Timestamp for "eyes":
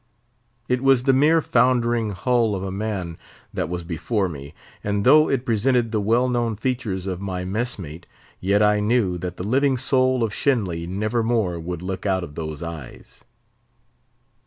12.63-13.23